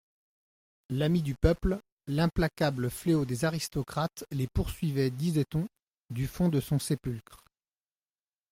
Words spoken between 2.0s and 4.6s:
l'implacable fléau des aristocrates, les